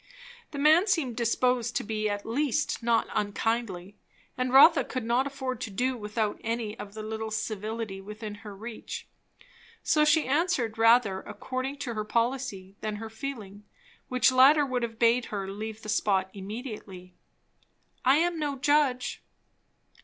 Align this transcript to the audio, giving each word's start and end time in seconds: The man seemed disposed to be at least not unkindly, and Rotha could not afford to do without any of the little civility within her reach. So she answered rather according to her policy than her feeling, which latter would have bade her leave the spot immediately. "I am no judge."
The 0.49 0.57
man 0.57 0.87
seemed 0.87 1.15
disposed 1.15 1.75
to 1.75 1.83
be 1.83 2.09
at 2.09 2.25
least 2.25 2.81
not 2.81 3.05
unkindly, 3.13 3.99
and 4.35 4.51
Rotha 4.51 4.83
could 4.83 5.03
not 5.03 5.27
afford 5.27 5.61
to 5.61 5.69
do 5.69 5.95
without 5.95 6.41
any 6.43 6.75
of 6.79 6.95
the 6.95 7.03
little 7.03 7.29
civility 7.29 8.01
within 8.01 8.33
her 8.41 8.55
reach. 8.55 9.05
So 9.83 10.03
she 10.03 10.25
answered 10.25 10.79
rather 10.79 11.19
according 11.21 11.77
to 11.85 11.93
her 11.93 12.03
policy 12.03 12.75
than 12.81 12.95
her 12.95 13.11
feeling, 13.11 13.63
which 14.07 14.31
latter 14.31 14.65
would 14.65 14.81
have 14.81 14.97
bade 14.97 15.25
her 15.25 15.47
leave 15.47 15.83
the 15.83 15.87
spot 15.87 16.31
immediately. 16.33 17.13
"I 18.03 18.15
am 18.15 18.39
no 18.39 18.57
judge." 18.57 19.21